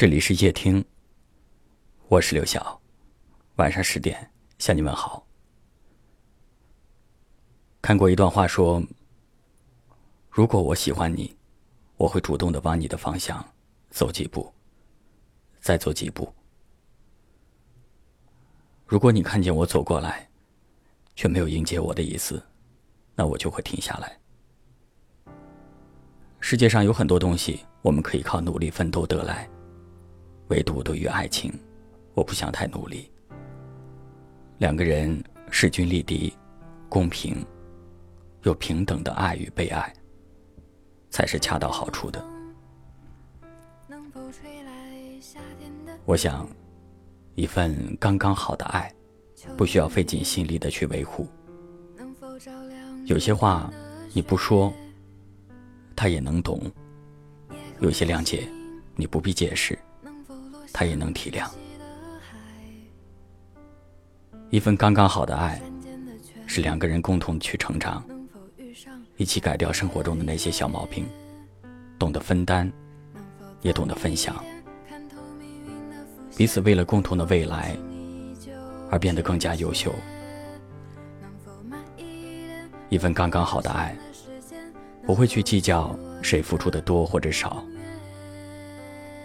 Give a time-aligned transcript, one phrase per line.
[0.00, 0.82] 这里是夜听，
[2.08, 2.80] 我是刘晓，
[3.56, 5.26] 晚上十点向你问好。
[7.82, 8.82] 看过一段话说
[10.32, 11.36] ：“如果我喜欢你，
[11.98, 13.46] 我会主动的往你的方向
[13.90, 14.50] 走几步，
[15.60, 16.32] 再走几步。
[18.86, 20.26] 如果你看见我走过来，
[21.14, 22.42] 却没有迎接我的意思，
[23.14, 24.18] 那我就会停下来。
[26.40, 29.46] 世界上有很多东西，我们可以靠努力奋斗得来，
[30.50, 31.52] 唯独对于爱情，
[32.14, 33.10] 我不想太努力。
[34.58, 35.20] 两个人
[35.50, 36.32] 势均力敌，
[36.88, 37.44] 公平。”
[38.44, 39.92] 又平等的爱与被爱，
[41.10, 42.24] 才是恰到好处的。
[46.06, 46.48] 我想，
[47.34, 48.90] 一份刚刚好的爱，
[49.58, 51.28] 不需要费尽心力的去维护。
[53.04, 53.70] 有些话
[54.14, 54.72] 你不说，
[55.94, 56.58] 他也能懂；
[57.80, 58.48] 有些谅解
[58.96, 59.78] 你不必解释，
[60.80, 61.46] 他也能体谅。
[64.48, 65.60] 一份刚刚好的爱，
[66.46, 68.02] 是两个人共同去成长。
[69.18, 71.06] 一起改掉生活中的那些小毛病，
[71.98, 72.72] 懂得分担，
[73.60, 74.42] 也懂得分享，
[76.34, 77.76] 彼此为了共同的未来
[78.90, 79.94] 而变得更加优秀。
[82.88, 83.94] 一份刚刚好的爱，
[85.04, 87.62] 不会去计较谁付出的多或者少，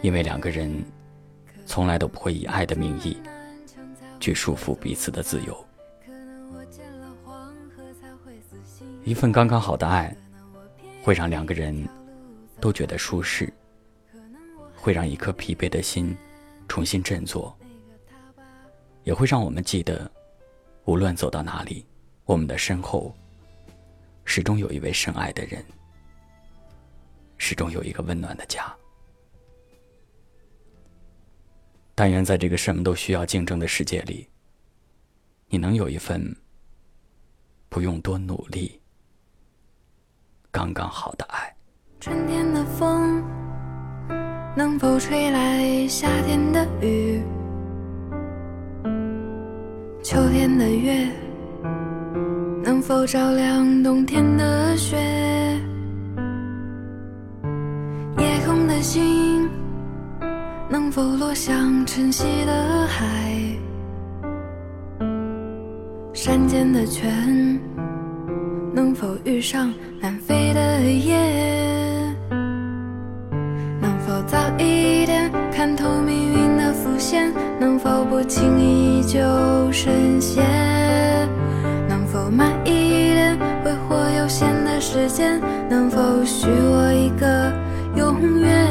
[0.00, 0.72] 因为两个人
[1.70, 3.16] 从来都不会以爱的名义
[4.18, 5.66] 去束缚彼此的自由。
[9.04, 10.12] 一份刚刚好的爱，
[11.00, 11.88] 会让两个人
[12.60, 13.52] 都觉得舒适，
[14.74, 16.16] 会让一颗疲惫的心
[16.66, 17.56] 重新振作，
[19.04, 20.10] 也会让我们记得，
[20.86, 21.86] 无论走到哪里，
[22.24, 23.14] 我们的身后
[24.24, 25.64] 始终有一位深爱的人，
[27.38, 28.74] 始终有一个温暖的家。
[32.00, 34.26] 但愿在这个什么都需要竞争的世界里，
[35.50, 36.34] 你能有一份
[37.68, 38.80] 不用多努力。
[40.50, 41.54] 刚刚好的爱。
[42.00, 43.22] 春天的风
[44.56, 47.22] 能否吹来夏天的雨？
[50.02, 51.06] 秋天的月
[52.64, 54.96] 能否照亮冬天的雪？
[58.16, 59.29] 夜空的星
[60.90, 63.06] 能否落向晨曦的海？
[66.12, 67.60] 山间的泉。
[68.74, 72.12] 能否遇上南飞的雁？
[73.80, 77.32] 能否早一点看透命运的伏线？
[77.60, 79.20] 能否不轻易就
[79.70, 80.44] 深陷？
[81.88, 85.40] 能否慢一点挥霍有限的时间？
[85.68, 87.52] 能否许我一个
[87.94, 88.69] 永远？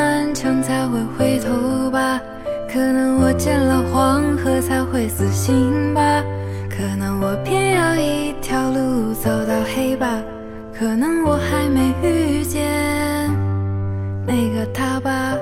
[0.00, 2.18] 漫长才会回头吧。
[2.72, 6.24] 可能我见了黄河才会死心吧，
[6.70, 10.22] 可能我偏要一条路走到黑吧，
[10.72, 12.64] 可能我还没遇见
[14.26, 15.36] 那个他吧。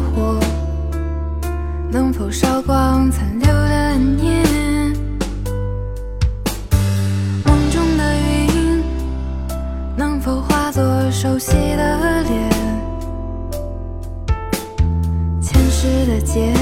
[0.00, 0.38] 火
[1.90, 4.44] 能否烧光残留的念？
[7.44, 8.16] 梦中的
[8.54, 8.82] 云
[9.96, 12.50] 能否化作熟悉的脸？
[15.40, 16.52] 前世的劫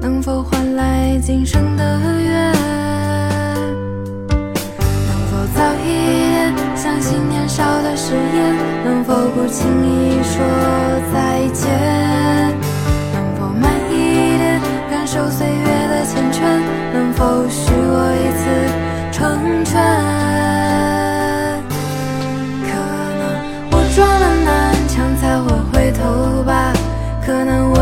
[0.00, 1.84] 能否换来今生的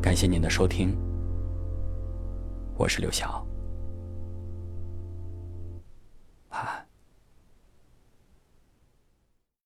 [0.00, 0.96] 感谢您的收听，
[2.76, 3.47] 我是刘晓。